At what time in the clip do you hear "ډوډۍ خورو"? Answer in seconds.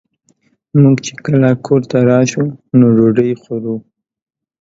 2.97-3.75